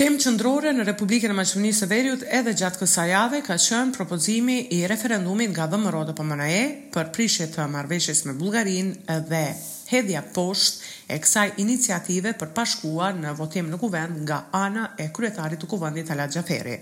Tem 0.00 0.14
qëndrore 0.16 0.70
në 0.72 0.84
Republikën 0.88 1.28
e 1.28 1.34
Maqedonisë 1.36 1.82
së 1.82 1.86
Veriut 1.90 2.22
edhe 2.36 2.54
gjatë 2.56 2.78
kësaj 2.80 3.02
jave 3.10 3.40
ka 3.44 3.58
qënë 3.60 3.92
propozimi 3.98 4.54
i 4.72 4.78
referendumit 4.88 5.50
nga 5.52 5.66
VMRO-dhe 5.74 6.14
po 6.16 6.24
PMNE 6.24 6.62
për 6.94 7.10
prishje 7.12 7.50
të 7.52 7.66
marrëveshjes 7.74 8.22
me 8.24 8.32
Bullgarinë 8.40 9.18
dhe 9.28 9.42
hedhja 9.90 10.22
poshtë 10.34 10.88
e 11.10 11.16
kësaj 11.22 11.46
iniciative 11.64 12.30
për 12.38 12.50
pashkuar 12.54 13.16
në 13.18 13.32
votim 13.38 13.70
në 13.72 13.78
kuvend 13.82 14.20
nga 14.26 14.36
ana 14.54 14.84
e 15.02 15.08
kryetarit 15.16 15.58
të 15.62 15.68
kuvendit 15.72 16.12
ala 16.14 16.28
Gjaferi. 16.30 16.76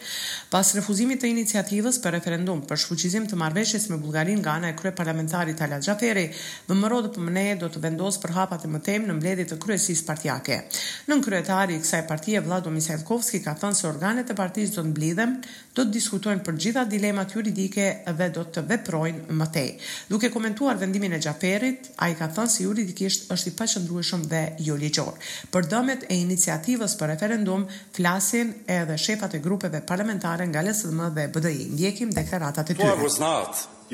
Pas 0.53 0.75
refuzimit 0.77 1.21
të 1.23 1.31
iniciativës 1.33 1.99
për 2.05 2.15
referendum 2.19 2.61
për 2.69 2.83
shfuqizim 2.85 3.29
të 3.31 3.39
marveshjes 3.41 3.89
me 3.93 3.97
Bulgarin 4.03 4.43
nga 4.45 4.59
ana 4.61 4.73
e 4.73 4.77
krye 4.77 4.93
parlamentarit 4.99 5.61
ala 5.65 5.81
Gjaferi, 5.85 6.27
vëmëro 6.69 7.01
për 7.17 7.25
mëneje 7.31 7.55
do 7.63 7.71
të 7.73 7.83
vendosë 7.87 8.23
për 8.27 8.35
hapat 8.37 8.67
e 8.69 8.73
mëtem 8.75 9.09
në 9.09 9.17
mbledit 9.17 9.53
të 9.55 9.59
kryesis 9.65 10.05
partijake. 10.09 10.61
Nën 11.09 11.25
kryetari 11.25 11.79
i 11.79 11.83
kësaj 11.85 12.05
partije, 12.13 12.45
Vlado 12.45 12.73
Misajtkovski, 12.75 13.41
ka 13.47 13.57
thënë 13.63 13.81
se 13.81 13.89
organet 13.89 14.29
e 14.29 14.37
partijës 14.37 14.75
do 14.77 14.83
të 14.85 14.89
mblidhem, 14.91 15.37
do 15.79 15.85
të 15.87 15.95
diskutojnë 15.95 16.45
për 16.45 16.57
gjitha 16.65 16.83
dilemat 16.91 17.33
juridike 17.37 17.89
dhe 18.21 18.29
do 18.35 18.45
të 18.53 18.67
veprojnë 18.69 19.39
mëtej. 19.41 19.73
Duke 20.11 20.29
komentuar 20.35 20.77
vendimin 20.81 21.15
e 21.17 21.23
Gjaferit, 21.25 21.93
a 22.05 22.11
i 22.13 22.17
ka 22.19 22.29
thënë 22.37 22.53
se 22.57 22.67
juridik 22.67 22.98
faktikisht 22.99 23.31
është 23.33 23.51
i 23.51 23.53
paqëndrueshëm 23.59 24.25
dhe 24.31 24.41
jo 24.67 24.77
ligjor. 24.81 25.13
Për 25.53 25.69
dëmet 25.71 26.07
e 26.11 26.17
iniciativës 26.25 26.97
për 27.01 27.07
referendum, 27.13 27.67
flasin 27.97 28.55
edhe 28.81 28.97
shefat 28.99 29.35
e 29.35 29.39
grupeve 29.45 29.83
parlamentare 29.87 30.47
nga 30.51 30.63
LSM 30.67 31.01
dhe 31.17 31.29
BDI. 31.37 31.69
Ndjekim 31.77 32.11
deklaratat 32.17 32.71
e 32.71 32.75
tyre. 32.75 32.95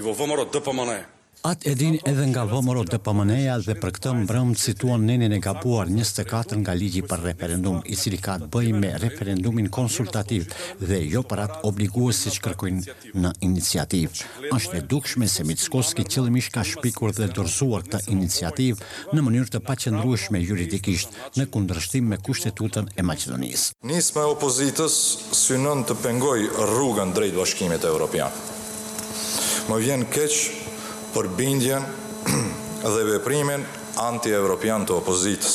Po, 0.02 1.04
Atë 1.44 1.74
edin 1.74 1.96
edhe 2.08 2.22
nga 2.30 2.46
vëmëro 2.48 2.82
dhe 2.88 2.96
pëmëneja 3.04 3.54
dhe 3.66 3.74
për 3.80 3.90
këtë 3.98 4.12
mbrëm 4.22 4.52
cituan 4.60 5.02
nene 5.08 5.26
në 5.28 5.42
gabuar 5.44 5.90
24 5.92 6.56
nga 6.62 6.72
ligji 6.80 7.02
për 7.10 7.20
referendum, 7.28 7.82
i 7.92 7.98
cili 8.00 8.16
ka 8.26 8.38
të 8.40 8.48
bëj 8.54 8.70
me 8.78 8.92
referendumin 9.02 9.68
konsultativ 9.78 10.46
dhe 10.80 11.02
jo 11.16 11.20
për 11.30 11.42
atë 11.44 11.60
obliguës 11.68 12.22
si 12.24 12.32
që 12.38 12.44
kërkojnë 12.46 12.96
në 13.26 13.34
iniciativ. 13.48 14.22
Ashtë 14.56 14.80
e 14.80 14.82
dukshme 14.94 15.28
se 15.28 15.44
Mitskoski 15.44 16.06
qëllimish 16.08 16.48
ka 16.56 16.64
shpikur 16.70 17.12
dhe 17.18 17.28
dorzuar 17.36 17.84
këtë 17.90 18.16
iniciativ 18.16 18.80
në 19.12 19.26
mënyrë 19.28 19.52
të 19.58 19.62
pacendrueshme 19.68 20.40
juridikisht 20.48 21.20
në 21.36 21.44
kundrështim 21.52 22.08
me 22.14 22.22
kushtetutën 22.24 22.88
e 22.96 23.04
Macedonisë. 23.12 23.74
Nisma 23.92 24.24
e 24.24 24.32
opozitës 24.32 24.96
synon 25.44 25.84
të 25.84 26.00
pengoj 26.08 26.38
rrugën 26.72 27.12
drejt 27.12 27.36
bashkimit 27.42 27.84
e 27.84 27.92
Europian. 27.98 28.32
Më 29.68 29.80
vjen 29.84 30.08
keqë 30.12 30.63
për 31.14 31.28
bindjen 31.38 31.84
dhe 32.94 33.02
veprimin 33.08 33.62
anti-evropian 34.02 34.86
të 34.88 34.96
opozitës. 34.98 35.54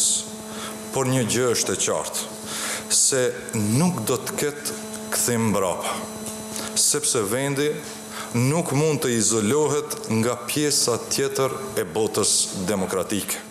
Por 0.94 1.10
një 1.12 1.26
gjë 1.30 1.50
është 1.56 1.76
e 1.76 1.82
qartë, 1.86 2.30
se 3.00 3.24
nuk 3.82 4.00
do 4.10 4.16
të 4.24 4.38
ketë 4.42 4.78
këthim 5.16 5.52
brapa, 5.54 5.92
sepse 6.90 7.22
vendi 7.34 7.68
nuk 8.40 8.72
mund 8.78 9.04
të 9.04 9.12
izolohet 9.20 10.00
nga 10.22 10.40
pjesa 10.50 10.96
tjetër 11.12 11.54
e 11.84 11.86
botës 11.98 12.38
demokratike. 12.72 13.49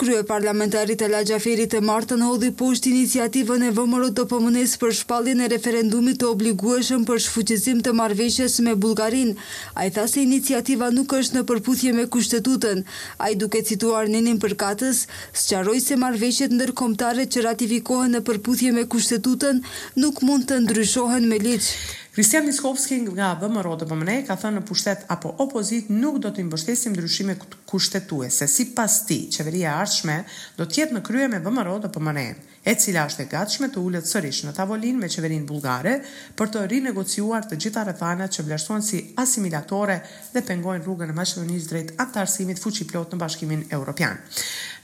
Krye 0.00 0.22
parlamentarit 0.22 1.00
e 1.00 1.06
la 1.10 1.22
Gjaferit 1.26 1.72
e 1.74 1.78
Martën 1.82 2.20
hodhi 2.22 2.50
pusht 2.60 2.84
iniciativën 2.86 3.64
e 3.66 3.70
vëmërët 3.78 4.14
të 4.18 4.24
pëmënes 4.32 4.74
për 4.82 4.92
shpallin 4.98 5.42
e 5.42 5.48
referendumit 5.50 6.20
të 6.22 6.28
obligueshëm 6.36 7.02
për 7.08 7.18
shfuqizim 7.26 7.80
të 7.82 7.96
marveshës 7.98 8.60
me 8.66 8.76
Bulgarin. 8.84 9.32
A 9.74 9.88
i 9.90 9.90
tha 9.90 10.04
se 10.06 10.22
iniciativa 10.22 10.92
nuk 10.94 11.16
është 11.18 11.40
në 11.40 11.44
përputhje 11.50 11.92
me 11.98 12.06
kushtetutën. 12.14 12.84
A 13.18 13.32
i 13.34 13.38
duke 13.42 13.64
cituar 13.72 14.06
njënin 14.14 14.38
për 14.44 14.54
katës, 14.62 15.02
së 15.36 15.44
qaroj 15.56 15.80
se 15.88 15.98
marveshët 16.04 16.54
ndërkomtare 16.60 17.24
që 17.34 17.44
ratifikohen 17.50 18.12
në 18.14 18.22
përputhje 18.30 18.70
me 18.78 18.86
kushtetutën 18.94 19.64
nuk 20.02 20.22
mund 20.28 20.46
të 20.52 20.62
ndryshohen 20.68 21.26
me 21.34 21.42
liqë. 21.48 21.74
Kristian 22.18 22.46
Miskovski 22.50 22.96
nga 23.14 23.28
VMRO 23.40 23.76
të 23.78 23.86
pëmëne 23.86 24.14
ka 24.26 24.34
thënë 24.42 24.56
në 24.58 24.66
pushtet 24.66 25.04
apo 25.14 25.30
opozit 25.44 25.86
nuk 26.02 26.16
do 26.24 26.32
të 26.34 26.40
imbështesim 26.42 26.90
ndryshime 26.96 27.36
kushtetue, 27.70 28.26
se 28.36 28.48
si 28.50 28.64
pas 28.74 28.96
ti, 29.06 29.20
qeveria 29.30 29.76
arshme 29.84 30.16
do 30.58 30.66
tjetë 30.66 30.96
në 30.96 31.04
krye 31.10 31.28
me 31.30 31.38
VMRO 31.44 31.76
të 31.84 31.92
pëmëne 31.94 32.24
e 32.70 32.74
cila 32.76 33.06
është 33.08 33.22
e 33.24 33.28
gatshme 33.32 33.68
të 33.72 33.80
ullet 33.80 34.04
sërish 34.04 34.42
në 34.44 34.50
tavolin 34.56 34.98
me 35.00 35.08
qeverin 35.08 35.46
bulgare 35.48 35.94
për 36.36 36.50
të 36.52 36.64
rinegociuar 36.72 37.46
të 37.48 37.56
gjitha 37.64 37.86
rëthanat 37.88 38.34
që 38.36 38.44
vlerësuan 38.44 38.84
si 38.84 38.98
asimilatore 39.24 39.94
dhe 40.34 40.42
pengojnë 40.50 40.84
rrugën 40.84 41.14
e 41.14 41.16
Macedonisë 41.16 41.70
drejt 41.72 41.94
antarësimit 42.04 42.60
fuqiplot 42.60 43.14
në 43.16 43.20
bashkimin 43.22 43.62
Europian. 43.78 44.20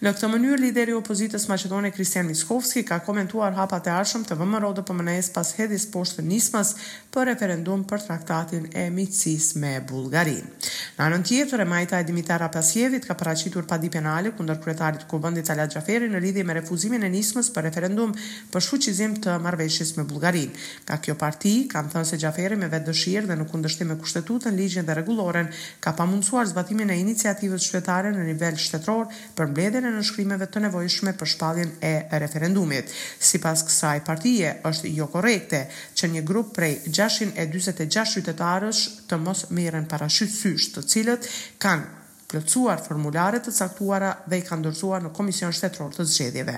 Në 0.05 0.11
këtë 0.15 0.29
mënyrë, 0.33 0.59
lideri 0.65 0.93
opozitës 0.97 1.45
Macedone 1.49 1.91
Kristian 1.95 2.27
Miskovski 2.29 2.83
ka 2.89 2.99
komentuar 3.07 3.55
hapat 3.57 3.87
e 3.89 3.93
arshëm 3.95 4.25
të 4.29 4.37
vëmëro 4.41 4.73
dhe 4.77 4.83
pëmënes 4.85 5.29
pas 5.37 5.53
hedis 5.57 5.85
poshtë 5.95 6.25
nismas 6.27 6.73
për 7.15 7.31
referendum 7.31 7.85
për 7.89 8.03
traktatin 8.09 8.67
e 8.77 8.89
mitësis 8.93 9.53
me 9.61 9.77
Bulgarin. 9.89 10.43
Në 10.97 11.05
anën 11.07 11.25
tjetër, 11.29 11.63
e 11.65 11.69
majta 11.71 12.01
e 12.03 12.09
Dimitara 12.09 12.51
Pasjevit 12.57 13.07
ka 13.09 13.17
paracitur 13.17 13.69
padi 13.71 13.91
penale 13.97 14.35
kundër 14.37 14.61
kretarit 14.67 15.07
kubëndit 15.11 15.53
Alat 15.55 15.73
Gjaferi 15.77 16.11
në 16.13 16.21
lidhje 16.27 16.45
me 16.49 16.59
refuzimin 16.59 17.07
e 17.09 17.13
nismës 17.15 17.53
për 17.55 17.71
referendum 17.75 18.11
për 18.55 18.63
shfuqizim 18.65 19.15
të 19.25 19.35
marrëveshjes 19.43 19.91
me 19.97 20.05
Bullgarin. 20.11 20.53
Ka 20.89 20.99
kjo 21.03 21.15
parti 21.19 21.53
kanë 21.73 21.91
thënë 21.95 22.09
se 22.11 22.19
Xhaferi 22.23 22.59
me 22.61 22.69
vetë 22.73 22.87
dëshirë 22.93 23.29
dhe 23.33 23.39
në 23.41 23.47
kundërshtim 23.51 23.91
me 23.91 23.97
kushtetutën, 24.03 24.55
ligjin 24.59 24.87
dhe 24.87 24.95
rregulloren 24.99 25.51
ka 25.87 25.95
pamundsuar 25.99 26.47
zbatimin 26.53 26.93
e 26.95 26.99
iniciativës 27.03 27.67
shtetare 27.73 28.13
në 28.15 28.27
nivel 28.31 28.59
shtetror 28.65 29.09
për 29.37 29.51
mbledhjen 29.53 29.89
e 29.91 29.95
nënshkrimeve 29.97 30.49
të 30.55 30.65
nevojshme 30.69 31.15
për 31.21 31.33
shpalljen 31.35 31.73
e 31.91 31.95
referendumit. 32.25 32.95
Sipas 33.31 33.67
kësaj 33.69 33.99
partie 34.07 34.55
është 34.71 34.95
jo 34.95 35.11
korrekte 35.17 35.65
që 35.99 36.13
një 36.15 36.25
grup 36.31 36.55
prej 36.57 36.79
646 36.91 38.21
qytetarësh 38.21 38.85
të 39.11 39.19
mos 39.27 39.47
merren 39.51 39.89
parashysysh, 39.95 40.71
të 40.77 40.87
cilët 40.93 41.29
kanë 41.63 42.03
plëcuar 42.35 42.81
formularet 42.83 43.45
të 43.47 43.53
caktuara 43.55 44.09
dhe 44.27 44.41
i 44.41 44.45
ka 44.47 44.57
ndërzuar 44.59 45.05
në 45.05 45.13
Komision 45.17 45.53
Shtetror 45.55 45.93
të 45.95 46.07
Zgjedhjeve. 46.11 46.57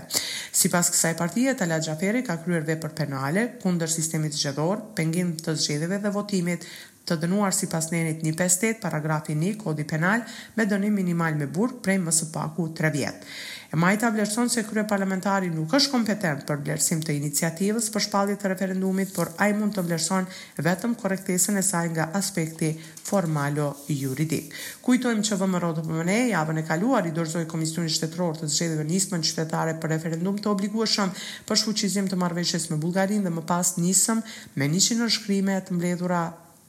Si 0.56 0.70
pas 0.72 0.88
kësaj 0.92 1.14
partije, 1.20 1.52
Talat 1.60 1.84
Gjaferi 1.86 2.22
ka 2.26 2.38
kryer 2.44 2.64
vepër 2.70 2.94
penale 3.00 3.44
kunder 3.62 3.92
sistemit 3.92 4.36
zgjedhor, 4.38 4.80
pengim 4.96 5.34
të 5.44 5.56
zgjedhjeve 5.60 6.00
dhe 6.06 6.14
votimit 6.18 6.64
të 7.06 7.20
dënuar 7.22 7.54
si 7.54 7.68
pas 7.70 7.86
nenit 7.92 8.24
158, 8.24 8.80
paragrafi 8.82 9.36
1, 9.36 9.58
kodi 9.60 9.84
penal, 9.86 10.24
me 10.56 10.64
dënim 10.66 10.96
minimal 11.00 11.36
me 11.38 11.46
burg 11.46 11.78
prej 11.84 12.00
mësë 12.02 12.32
paku 12.34 12.70
3 12.80 12.90
vjetë. 12.96 13.36
Majta 13.76 14.08
vlerëson 14.08 14.48
se 14.48 14.62
krye 14.64 14.86
parlamentari 14.88 15.50
nuk 15.52 15.74
është 15.76 15.90
kompetent 15.92 16.46
për 16.48 16.62
vlerësim 16.64 17.02
të 17.04 17.12
iniciativës 17.18 17.90
për 17.92 18.02
shpallje 18.06 18.36
të 18.40 18.48
referendumit, 18.48 19.10
por 19.12 19.28
ai 19.44 19.50
mund 19.58 19.74
të 19.76 19.82
vlerëson 19.84 20.28
vetëm 20.64 20.94
korektesën 21.02 21.60
e 21.60 21.64
saj 21.66 21.90
nga 21.92 22.06
aspekti 22.16 22.70
formalo 23.04 23.66
juridik. 23.92 24.54
Kujtojmë 24.86 25.26
që 25.28 25.36
VMR 25.42 25.66
do 25.76 25.84
për 25.84 25.92
mëne, 25.98 26.16
javën 26.30 26.62
e 26.62 26.62
kaluar 26.70 27.04
i 27.04 27.12
dorëzoj 27.18 27.44
Komisioni 27.52 27.92
Shtetëror 27.92 28.40
të 28.40 28.48
dhe 28.80 28.86
nismën 28.92 29.26
qytetare 29.28 29.76
për 29.84 29.92
referendum 29.94 30.38
të 30.40 30.54
obligueshëm 30.54 31.12
për 31.50 31.60
shfuqizim 31.64 32.08
të 32.08 32.16
marrëveshjes 32.24 32.70
me 32.72 32.78
Bullgarinë 32.80 33.28
dhe 33.28 33.34
më 33.36 33.42
pas 33.52 33.74
nisëm 33.76 34.22
me 34.56 34.70
100 34.72 35.10
shkrime 35.18 35.60
të 35.68 35.76
mbledhura 35.76 36.22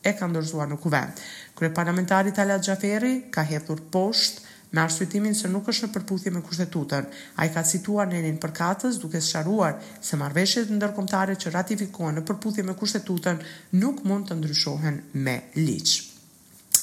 e 0.03 0.11
ka 0.11 0.27
ndërzuar 0.27 0.67
në 0.75 0.81
kuvend. 0.83 1.23
Kërë 1.55 1.71
parlamentari 1.79 2.35
Talat 2.35 2.67
Gjaferi 2.67 3.13
ka 3.31 3.47
hedhur 3.53 3.79
poshtë 3.95 4.43
me 4.69 4.81
arsytimin 4.81 5.35
se 5.37 5.47
nuk 5.51 5.69
është 5.71 5.87
në 5.87 5.93
përputhje 5.95 6.33
me 6.35 6.41
kushtetutën. 6.45 7.05
A 7.39 7.45
i 7.47 7.53
ka 7.53 7.63
cituar 7.69 8.09
nenin 8.11 8.39
përkatës 8.43 8.99
duke 9.01 9.21
sharuar 9.23 9.77
se 10.09 10.19
marveshjet 10.19 10.71
ndërkomtare 10.75 11.37
që 11.43 11.53
ratifikohen 11.55 12.19
në 12.19 12.25
përputhje 12.27 12.65
me 12.67 12.75
kushtetutën 12.81 13.39
nuk 13.81 14.03
mund 14.03 14.27
të 14.29 14.39
ndryshohen 14.41 15.01
me 15.13 15.39
liqë. 15.55 16.05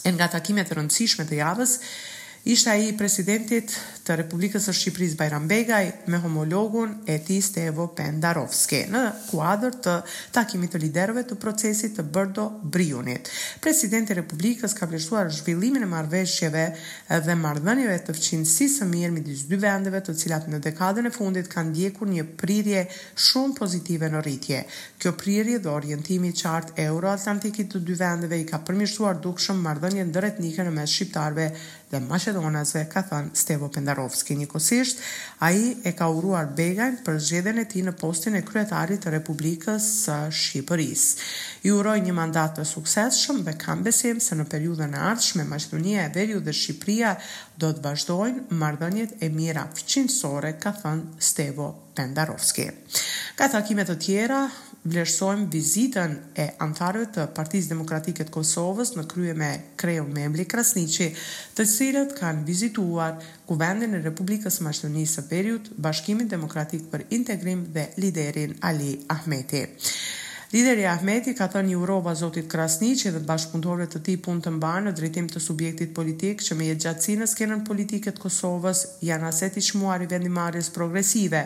nga 0.04 0.26
takimet 0.28 0.68
rëndësishme 0.70 1.24
të 1.26 1.34
javës, 1.36 1.78
ishte 2.44 2.70
ai 2.70 2.92
presidentit 2.96 3.72
të 4.04 4.14
Republikës 4.20 4.66
së 4.68 4.72
Shqipërisë 4.76 5.16
Bajram 5.18 5.46
Begaj 5.48 5.82
me 6.12 6.18
homologun 6.20 6.90
e 7.08 7.16
tij 7.24 7.40
Stevo 7.46 7.86
Pendarovski 7.96 8.82
në 8.92 9.00
kuadër 9.30 9.76
të 9.86 9.94
takimit 10.34 10.74
të 10.74 10.80
liderëve 10.82 11.22
të 11.30 11.38
procesit 11.40 11.94
të 11.96 12.04
Bërdo 12.12 12.44
Briunit. 12.74 13.30
Presidenti 13.64 14.12
i 14.12 14.18
Republikës 14.18 14.76
ka 14.76 14.88
vlerësuar 14.90 15.30
zhvillimin 15.38 15.86
e 15.86 15.88
marrëveshjeve 15.88 16.66
dhe 17.26 17.38
marrëdhënieve 17.44 17.94
të 18.10 18.16
fqinjësisë 18.18 18.82
së 18.82 18.88
mirë 18.90 19.12
midis 19.16 19.46
dy 19.48 19.56
vendeve, 19.62 20.02
të 20.04 20.16
cilat 20.20 20.50
në 20.52 20.60
dekadën 20.66 21.08
e 21.08 21.14
fundit 21.14 21.48
kanë 21.54 21.70
ndjekur 21.74 22.10
një 22.12 22.26
prirje 22.42 22.84
shumë 23.28 23.56
pozitive 23.62 24.10
në 24.12 24.20
rritje. 24.26 24.60
Kjo 25.00 25.14
prirje 25.20 25.60
dhe 25.64 25.70
orientimi 25.72 26.28
i 26.28 26.36
qartë 26.42 26.76
euroatlantikit 26.84 27.72
të 27.74 27.80
dy 27.88 27.96
vendeve 28.02 28.42
i 28.42 28.44
ka 28.52 28.60
përmirësuar 28.66 29.16
dukshëm 29.24 29.62
marrëdhënien 29.64 30.10
ndër 30.12 30.28
etnike 30.34 30.66
në 30.68 30.74
mes 30.76 30.94
shqiptarëve 30.98 31.48
dhe 31.94 31.98
maqedonasve, 32.02 32.86
ka 32.90 33.04
thënë 33.06 33.36
Stevo 33.38 33.68
Pendarovski. 33.70 33.92
Karovski. 33.94 34.34
Njëkosisht, 34.36 34.98
a 35.38 35.52
i 35.52 35.76
e 35.84 35.92
ka 35.94 36.08
uruar 36.10 36.48
Begajn 36.56 36.96
për 37.06 37.18
zxedhen 37.22 37.60
e 37.62 37.64
ti 37.70 37.82
në 37.86 37.92
postin 38.00 38.34
e 38.34 38.42
kryetarit 38.46 38.98
të 39.04 39.12
Republikës 39.14 39.86
së 40.02 40.14
uh, 40.26 40.34
Shqipëris. 40.34 41.04
I 41.68 41.70
uroj 41.72 41.98
një 42.02 42.14
mandat 42.18 42.56
të 42.58 42.64
sukses 42.66 43.20
shumë 43.22 43.44
dhe 43.46 43.56
kam 43.64 43.84
besim 43.86 44.18
se 44.20 44.34
në 44.38 44.48
periudën 44.52 44.96
e 44.98 45.04
ardhshme, 45.12 45.46
Maqedonia 45.46 46.08
e 46.08 46.12
verju 46.16 46.42
dhe 46.42 46.54
Shqipëria 46.58 47.14
do 47.62 47.70
të 47.76 47.84
vazhdojnë 47.86 48.46
mardënjet 48.58 49.16
e 49.22 49.30
mira 49.30 49.68
fëqinsore, 49.78 50.56
ka 50.60 50.74
thënë 50.82 51.22
Stevo 51.28 51.70
Pendarovski. 51.94 52.70
Ka 53.38 53.46
takimet 53.52 53.92
të 53.94 54.00
tjera, 54.08 54.42
vlerësojmë 54.84 55.46
vizitën 55.52 56.14
e 56.38 56.44
antarëve 56.64 57.06
të 57.16 57.24
Partisë 57.36 57.70
Demokratike 57.72 58.26
të 58.28 58.32
Kosovës 58.34 58.92
në 58.96 59.04
krye 59.12 59.34
me 59.38 59.48
Kreu 59.80 60.04
Memli 60.16 60.44
Krasniqi, 60.50 61.06
të 61.56 61.64
cilët 61.70 62.12
kanë 62.18 62.44
vizituar 62.48 63.16
Kuvendin 63.48 63.96
e 63.98 64.02
Republikës 64.04 64.60
Maqedonisë 64.66 65.16
së 65.18 65.24
Veriut, 65.30 65.70
Bashkimin 65.88 66.28
Demokratik 66.32 66.84
për 66.92 67.06
Integrim 67.18 67.64
dhe 67.76 67.86
liderin 68.04 68.52
Ali 68.72 68.92
Ahmeti. 69.16 69.64
Lideri 70.54 70.84
Ahmeti 70.86 71.32
ka 71.34 71.48
thënë 71.50 71.66
një 71.66 71.72
Europa 71.74 72.12
zotit 72.14 72.44
Krasniqi 72.52 73.10
dhe 73.10 73.16
të 73.16 73.26
bashkëpunëtorëve 73.26 73.88
të 73.90 74.00
tij 74.06 74.18
punë 74.22 74.42
të 74.44 74.50
mbar 74.58 74.84
në 74.84 74.92
drejtim 75.00 75.26
të 75.32 75.40
subjektit 75.42 75.90
politik 75.96 76.44
që 76.46 76.54
me 76.60 76.68
gjatësinë 76.70 77.24
në 77.24 77.28
skenën 77.32 77.64
politike 77.66 78.12
të 78.14 78.22
Kosovës 78.22 78.82
janë 79.08 79.26
aseti 79.32 79.58
i 79.64 79.66
çmuar 79.70 80.04
i 80.06 80.06
vendimarrjes 80.14 80.68
progresive, 80.76 81.40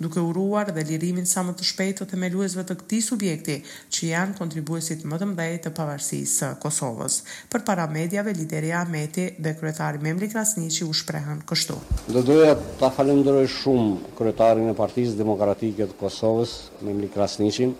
duke 0.00 0.22
uruar 0.30 0.72
dhe 0.72 0.86
lirimin 0.88 1.28
sa 1.28 1.44
më 1.44 1.52
të 1.58 1.68
shpejtë 1.74 1.98
të 1.98 2.08
themeluesve 2.14 2.64
të 2.70 2.78
këtij 2.80 3.04
subjekti, 3.10 3.58
që 3.92 4.10
janë 4.14 4.38
kontribuesit 4.40 5.04
më 5.12 5.20
të 5.20 5.28
mëdhej 5.34 5.60
të 5.66 5.74
pavarësisë 5.82 6.36
së 6.38 6.52
Kosovës. 6.64 7.18
Për 7.52 7.66
para 7.68 7.84
mediave 7.92 8.32
lideri 8.40 8.72
Ahmeti 8.80 9.28
dhe 9.44 9.52
kryetari 9.60 10.00
Memli 10.08 10.32
Krasniqi 10.32 10.88
u 10.88 10.94
shprehën 11.02 11.44
kështu. 11.52 11.76
Do 12.16 12.24
doja 12.32 12.56
ta 12.80 12.88
falenderoj 12.96 13.44
shumë 13.60 14.14
kryetarin 14.22 14.72
e 14.72 14.78
Partisë 14.84 15.18
Demokratike 15.20 15.90
të 15.92 16.00
Kosovës, 16.00 16.58
Memli 16.80 17.12
Krasniqin, 17.16 17.76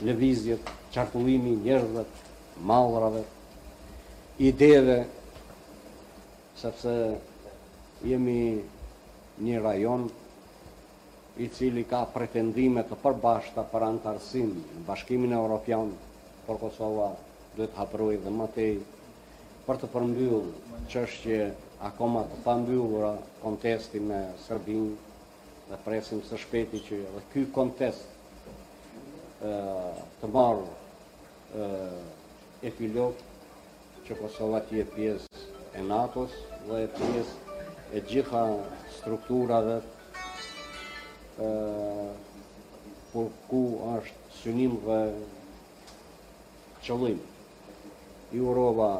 në 0.06 0.14
vizjet, 0.18 0.70
qartullimi 0.94 1.54
njërëve, 1.62 2.02
malrave, 2.66 3.22
ideve, 4.42 5.04
sepse 6.58 6.94
jemi 8.02 8.58
një 9.46 9.60
rajon 9.62 10.08
i 11.38 11.46
cili 11.54 11.84
ka 11.86 12.02
pretendimet 12.10 12.90
të 12.90 12.98
përbashta 13.02 13.62
për 13.72 13.86
antarësim 13.92 14.50
në 14.74 14.84
bashkimin 14.88 15.34
e 15.34 15.38
Europian, 15.38 15.90
por 16.46 16.58
Kosova 16.58 17.12
dhe 17.54 17.66
të 17.66 17.74
hapërujë 17.78 18.22
dhe 18.24 18.34
matej, 18.40 18.74
për 19.68 19.76
të 19.82 19.88
përmbyllë 19.92 20.36
qështje 20.92 21.38
akoma 21.84 22.22
të 22.30 22.36
përmbyllëra 22.46 23.08
kontesti 23.42 24.00
me 24.04 24.20
Serbin 24.46 24.86
dhe 25.68 25.76
presim 25.84 26.22
së 26.24 26.38
shpeti 26.40 26.80
që 26.86 27.00
dhe 27.16 27.20
ky 27.34 27.42
kontest 27.56 28.46
të 30.22 30.30
marrë 30.36 31.66
epilog 32.70 33.20
që 34.08 34.16
Kosova 34.22 34.62
tje 34.70 34.86
pjesë 34.94 35.44
e 35.76 35.84
NATO-s 35.92 36.38
dhe 36.70 36.80
pjesë 36.96 37.60
e 37.98 38.02
gjitha 38.08 38.46
strukturave 38.96 39.76
për 43.12 43.28
ku 43.52 43.62
është 43.92 44.40
synim 44.40 44.78
dhe 44.88 45.00
qëllim. 46.88 47.20
Jurova 48.32 48.90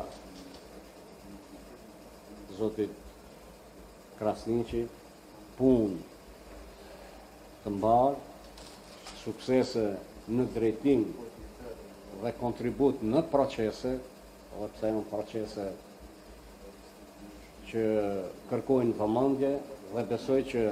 zotit 2.58 2.90
Krasnici, 4.18 4.80
punë 5.58 5.98
të 7.62 7.70
mbarë, 7.76 8.16
suksese 9.22 9.84
në 10.34 10.46
drejtim 10.56 11.04
dhe 12.24 12.32
kontribut 12.40 13.04
në 13.06 13.22
procese, 13.30 13.92
dhe 14.56 14.68
pëse 14.74 14.90
në 14.96 15.04
procese 15.12 15.68
që 17.70 17.84
kërkojnë 18.50 18.98
vëmëndje 18.98 19.52
dhe 19.94 20.04
besoj 20.10 20.40
që 20.50 20.62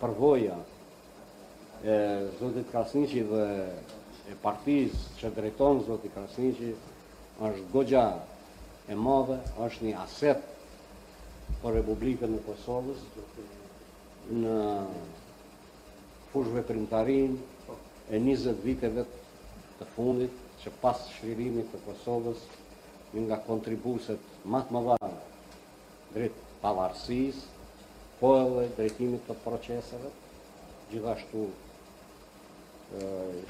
përvoja 0.00 0.56
e 1.92 1.98
Zotit 2.40 2.70
Krasnici 2.72 3.20
dhe 3.28 3.44
e 4.32 4.36
partiz 4.46 4.94
që 5.20 5.30
drejton 5.36 5.82
Zotit 5.90 6.14
Krasnici 6.16 6.70
është 7.44 7.66
gogja 7.76 8.06
e 8.88 8.96
madhe, 8.96 9.42
është 9.66 9.90
një 9.90 9.96
aset 10.06 10.54
për 11.62 11.74
Republikën 11.80 12.34
e 12.36 12.40
Kosovës, 12.46 13.04
në 14.38 14.56
fushve 16.32 16.62
primtarin 16.68 17.38
e 18.14 18.20
20 18.20 18.62
viteve 18.64 19.04
të 19.78 19.88
fundit, 19.94 20.34
që 20.62 20.72
pas 20.82 21.00
shlirimit 21.16 21.70
të 21.72 21.80
Kosovës, 21.86 22.40
një 23.14 23.22
nga 23.28 23.38
kontribuset 23.46 24.44
matë 24.54 24.74
më 24.76 24.82
dharë, 24.88 25.12
drejt 26.14 26.40
pavarësis, 26.64 27.42
po 28.20 28.32
dhe 28.42 28.66
drejtimit 28.76 29.24
të 29.28 29.36
proceseve, 29.44 30.10
gjithashtu 30.92 31.46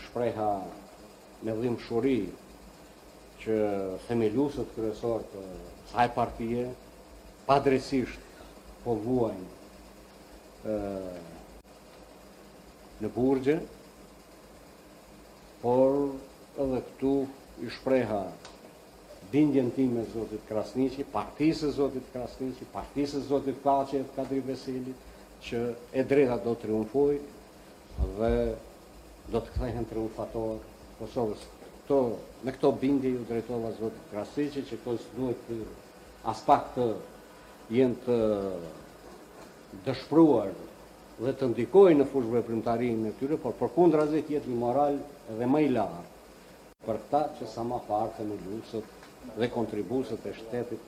shpreha 0.09 0.51
me 1.47 1.55
dhim 1.61 1.77
shuri 1.87 2.17
që 3.43 3.57
themeljusët 4.07 4.73
kërësor 4.77 5.25
të 5.33 5.43
saj 5.93 6.07
partije, 6.17 6.65
padresisht 7.49 8.21
po 8.85 8.93
vuajnë 8.93 10.77
në 13.01 13.09
burgje, 13.15 13.55
por 15.63 16.15
edhe 16.61 16.81
këtu 16.89 17.13
i 17.65 17.71
shpreha 17.79 18.21
bindjen 19.33 19.71
tim 19.77 19.97
e 20.01 20.05
Zotit 20.13 20.43
Krasnici, 20.51 21.05
partisë 21.13 21.71
e 21.71 21.75
Zotit 21.79 22.09
Krasnici, 22.15 22.67
partisë 22.73 23.21
e 23.23 23.27
Zotit 23.31 23.61
Kace 23.65 24.03
e 24.03 24.07
Kadri 24.17 24.41
Veselit, 24.45 24.97
që 25.45 25.61
e 25.99 26.03
drejta 26.11 26.37
do 26.43 26.57
të 26.59 26.65
triumfoj 26.67 27.17
dhe 28.19 28.31
do 29.31 29.39
të 29.45 29.53
këthehen 29.55 29.87
triumfator 29.87 30.59
Kosovës. 30.99 31.45
Në 31.89 32.53
këto 32.57 32.73
bindje 32.83 33.15
ju 33.15 33.23
drejtova 33.31 33.71
Zotit 33.79 34.11
Krasnici, 34.13 34.67
që 34.69 34.81
kësë 34.85 35.15
duhet 35.17 35.47
për 35.49 35.63
aspekt 36.35 36.75
të 36.77 36.91
jenë 37.73 37.97
të 38.07 38.19
dëshpruar 39.87 40.53
dhe 41.19 41.33
të 41.35 41.49
ndikojnë 41.53 42.05
në 42.07 42.39
e 42.41 42.45
primtarinë 42.47 43.07
në 43.09 43.13
tyre, 43.19 43.39
por 43.43 43.55
për 43.59 43.73
kundra 43.75 44.07
zet 44.11 44.29
jetë 44.33 44.49
një 44.53 44.59
moral 44.61 45.01
edhe 45.35 45.47
më 45.51 45.61
i 45.67 45.71
për 46.87 46.97
këta 47.03 47.21
që 47.41 47.49
sa 47.53 47.65
ma 47.69 47.81
parte 47.89 48.25
në 48.25 48.37
lusët 48.45 49.37
dhe 49.37 49.49
kontribusët 49.53 50.25
e 50.27 50.33
shtetit 50.39 50.81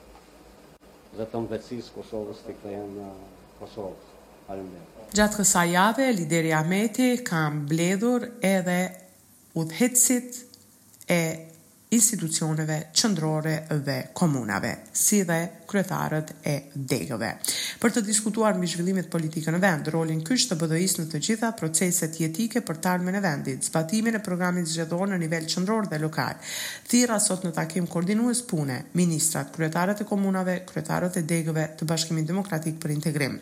dhe 1.18 1.24
të 1.26 1.40
mbecis 1.42 1.90
Kosovës 1.92 2.40
të 2.46 2.54
këtë 2.60 2.72
janë 2.76 3.08
uh, 3.08 3.20
Kosovës. 3.58 4.06
Gjatë 5.14 5.36
kësa 5.36 5.64
jave, 5.70 6.06
lideri 6.16 6.54
Ameti 6.56 7.10
kam 7.26 7.64
bledhur 7.70 8.24
edhe 8.46 8.78
udhetsit 9.60 10.40
e 11.10 11.20
institucioneve 11.94 12.80
qëndrore 12.94 13.58
dhe 13.86 13.98
komunave, 14.16 14.72
si 14.90 15.20
dhe 15.26 15.38
kryetarët 15.70 16.32
e 16.46 16.54
degëve. 16.74 17.30
Për 17.80 17.92
të 17.94 18.02
diskutuar 18.04 18.56
mbi 18.58 18.68
zhvillimet 18.70 19.08
politike 19.12 19.52
në 19.54 19.60
vend, 19.62 19.88
rolin 19.94 20.22
kyç 20.26 20.48
të 20.50 20.56
BDI-s 20.60 20.98
në 21.00 21.06
të 21.12 21.20
gjitha 21.26 21.52
proceset 21.58 22.18
jetike 22.20 22.62
për 22.66 22.80
të 22.82 22.90
ardhmen 22.96 23.16
e 23.16 23.22
vendit, 23.24 23.64
zbatimin 23.68 24.18
e 24.18 24.22
programit 24.26 24.68
zgjedhor 24.68 25.08
në 25.12 25.20
nivel 25.22 25.46
qendror 25.50 25.88
dhe 25.90 26.00
lokal. 26.02 26.36
Thirra 26.90 27.20
sot 27.22 27.46
në 27.46 27.54
takim 27.56 27.86
koordinues 27.90 28.42
pune, 28.50 28.76
ministrat, 28.98 29.52
kryetarët 29.54 30.02
e 30.04 30.08
komunave, 30.10 30.58
kryetarët 30.68 31.20
e 31.20 31.24
degëve 31.32 31.66
të 31.80 31.88
Bashkimit 31.90 32.28
Demokratik 32.28 32.80
për 32.82 32.94
Integrim. 32.96 33.38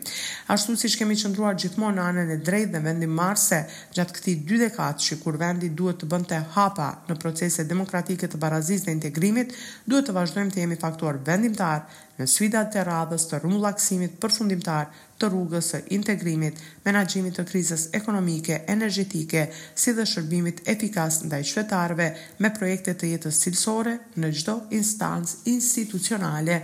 Ashtu 0.55 0.77
siç 0.79 0.97
kemi 1.01 1.17
qendruar 1.19 1.57
gjithmonë 1.59 1.97
në 1.99 2.05
anën 2.09 2.33
e 2.35 2.39
drejtë 2.45 2.73
dhe 2.75 2.83
vendim 2.85 3.15
marse 3.19 3.63
gjatë 3.97 4.19
këtij 4.19 4.37
dy 4.49 4.61
dekadë 4.67 5.07
që 5.07 5.19
kur 5.23 5.39
vendi 5.41 5.71
duhet 5.81 5.99
të 6.03 6.09
bënte 6.11 6.43
hapa 6.55 6.89
në 7.09 7.17
procese 7.19 7.65
demokratike 7.67 8.29
të 8.29 8.39
barazisë 8.39 8.87
dhe 8.89 8.95
integrimit, 8.99 9.55
duhet 9.89 10.07
të 10.09 10.15
vazhdojmë 10.19 10.53
të 10.53 10.63
jemi 10.63 10.77
faktor 10.79 11.17
vendimtar 11.27 11.83
në 12.19 12.25
sfidat 12.27 12.67
të 12.73 12.81
radhës 12.87 13.25
të 13.29 13.37
rrumbullaksimit 13.39 14.17
përfundimtar 14.19 14.89
të 15.19 15.27
rrugës 15.31 15.69
së 15.73 15.79
integrimit, 15.95 16.59
menaxhimit 16.85 17.35
të 17.39 17.43
krizës 17.47 17.85
ekonomike, 17.97 18.57
energjetike, 18.71 19.45
si 19.79 19.91
dhe 19.95 20.05
shërbimit 20.07 20.59
efikas 20.71 21.21
ndaj 21.27 21.39
qytetarëve 21.49 22.07
me 22.43 22.51
projekte 22.55 22.93
të 22.99 23.13
jetës 23.13 23.39
cilësore 23.45 23.95
në 24.23 24.31
çdo 24.41 24.55
instancë 24.79 25.39
institucionale, 25.55 26.59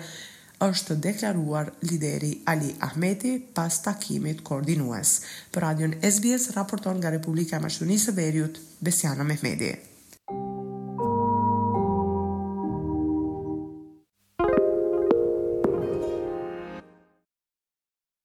është 0.65 0.95
deklaruar 1.03 1.71
lideri 1.89 2.29
Ali 2.51 2.71
Ahmeti 2.87 3.33
pas 3.57 3.79
takimit 3.87 4.39
koordinues. 4.47 5.17
Për 5.51 5.65
radion 5.67 5.97
SBS 6.07 6.49
raporton 6.55 6.95
nga 6.99 7.11
Republika 7.17 7.59
e 7.59 7.63
Maqedonisë 7.65 8.11
së 8.13 8.15
Veriut, 8.21 8.59
Besiana 8.83 9.27
Mehmeti. 9.31 9.94